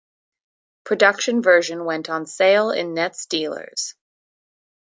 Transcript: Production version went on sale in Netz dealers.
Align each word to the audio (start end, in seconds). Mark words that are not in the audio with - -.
Production 0.83 1.43
version 1.43 1.85
went 1.85 2.09
on 2.09 2.25
sale 2.25 2.71
in 2.71 2.95
Netz 2.95 3.27
dealers. 3.27 3.93